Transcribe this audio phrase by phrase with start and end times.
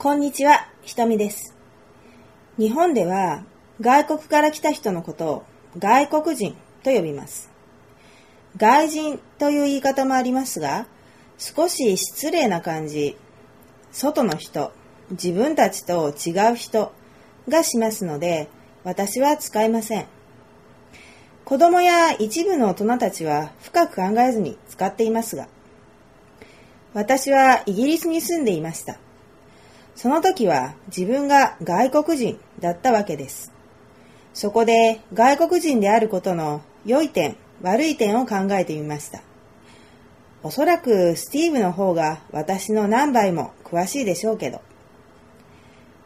[0.00, 1.56] こんにちは、ひとみです。
[2.56, 3.42] 日本では
[3.80, 5.44] 外国から来た人のことを
[5.76, 6.54] 外国人
[6.84, 7.50] と呼びます。
[8.56, 10.86] 外人という言い方もありますが、
[11.36, 13.16] 少し失礼な感じ、
[13.90, 14.70] 外の人、
[15.10, 16.92] 自分たちと違う人
[17.48, 18.48] がしますので、
[18.84, 20.06] 私は使いません。
[21.44, 25.48] 子供や一部の大人たちは深く考えずに使っていますが、
[26.94, 29.00] 私はイギリスに住んでいました。
[29.98, 33.50] その時は自分が外国人だったわけです。
[34.32, 39.22] そこで外国人であることの良い点、悪い点を考えてみました。
[40.44, 44.60] おそらくスティーブの方が私の何倍も詳しいでしょうけど。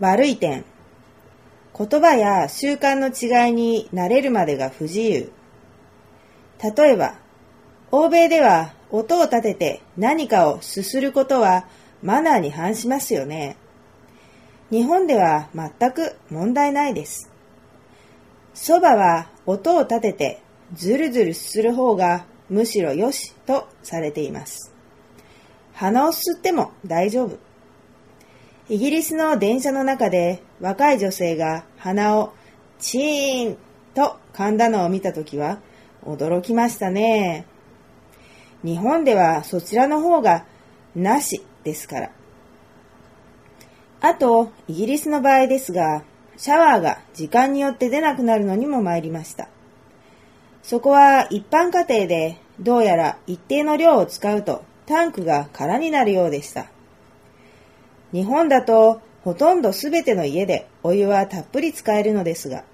[0.00, 0.64] 悪い点。
[1.78, 5.30] 言葉や習慣の違いに慣れるまでが不自由。
[6.76, 7.14] 例えば、
[7.92, 11.68] 欧米では音を立てて何かをすすることは
[12.02, 13.56] マナーに反しますよね。
[14.70, 17.30] 日本では全く問題ないです。
[18.54, 20.42] 蕎麦は音を立てて
[20.74, 24.72] ずるずるする方がむしろ良しとされています。
[25.72, 27.38] 鼻を吸っても大丈夫。
[28.68, 32.32] イギリスの電車の中で若い女性が鼻を
[32.80, 33.56] チーン
[33.94, 35.60] と噛んだのを見たときは
[36.04, 37.46] 驚きましたね。
[38.64, 40.44] 日本ではそちらの方が
[40.96, 42.10] なしですから。
[44.00, 46.02] あと、イギリスの場合ですが、
[46.36, 49.48] シャワーが時間によって出なくなるのにも参りました。
[50.62, 56.66] そこは一般家庭でどうやら一定の量を使うとタンクが空になるようでした。
[58.12, 62.64] 日本だとほとんどすべての家でお湯はたっぷり使えるのですが、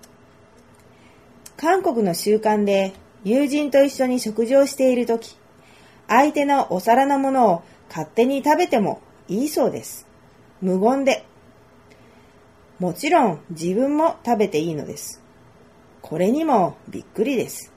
[1.56, 2.92] 韓国の習慣で
[3.24, 5.36] 友人と一緒に食事をしているとき、
[6.08, 10.06] 相手のお皿のものを勝手に食べてもいいそうです。
[10.62, 11.26] 無言で。
[12.78, 15.20] もちろん自分も食べていいのです。
[16.00, 17.72] これにもびっくりです。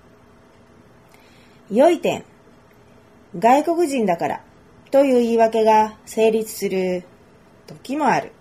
[1.72, 2.24] 良い点。
[3.38, 4.44] 外国人だから
[4.92, 7.04] という言い訳が成立する
[7.68, 8.32] 時もある。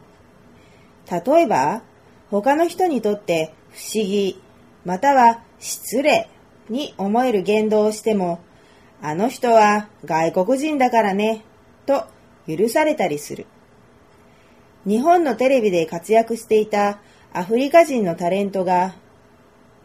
[1.11, 1.82] 例えば、
[2.31, 4.41] 他の人にとって不思議、
[4.84, 6.28] または失礼
[6.69, 8.41] に思える言動をしても、
[9.00, 11.44] あの人は外国人だからね、
[11.87, 12.06] と
[12.47, 13.47] 許されたりする。
[14.87, 16.99] 日本のテレビで活躍していた
[17.33, 18.95] アフリカ人のタレントが、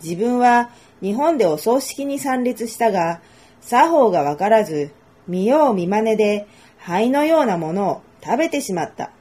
[0.03, 0.69] 自分は
[1.01, 3.21] 日本でお葬式に参列したが、
[3.61, 4.91] 作法がわからず、
[5.27, 9.11] 見よう見まねで灰のようなものを食べてしまった。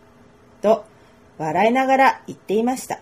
[0.62, 0.84] と、
[1.38, 3.00] 笑いながら言っていました。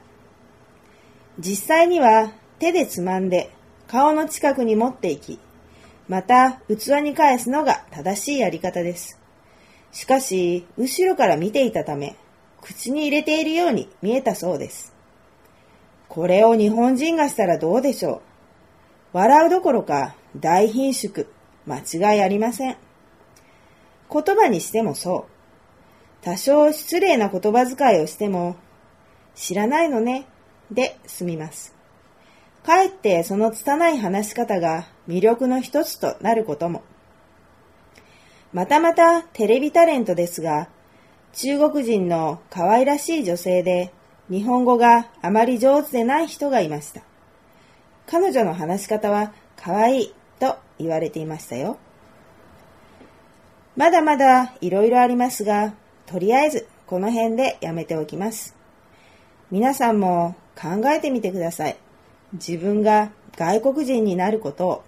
[1.39, 3.51] 実際には手でつまんで
[3.89, 5.39] 顔の近くに持っていき、
[6.09, 9.19] また器に返すのが正しいやり方です。
[9.93, 12.17] しかし、後ろから見ていたため、
[12.67, 14.93] 口に入れているように見えたそうです。
[16.09, 18.15] これを日本人がしたらどうでしょ
[19.13, 19.19] う？
[19.19, 21.27] 笑うどころか大貧縮、
[21.65, 22.77] 間違いありません。
[24.13, 26.25] 言葉にしてもそう。
[26.25, 28.57] 多少失礼な言葉遣いをしても、
[29.37, 30.27] 知らないのね、
[30.73, 31.73] で済みます。
[32.65, 36.83] かえってその拙い話し方が魅力の一つとなることも。
[38.53, 40.69] またまたテレビタレントですが、
[41.37, 43.93] 中国人の可愛らしい女性で、
[44.31, 47.03] 日本語があまり上手でない人がいました。
[48.07, 51.77] 彼女の話し方は可愛いと言われていましたよ。
[53.77, 55.75] まだまだいろいろありますが、
[56.07, 58.57] とりあえずこの辺でやめておきます。
[59.51, 61.77] 皆さんも考えてみてください。
[62.33, 64.85] 自分が外国人になることを。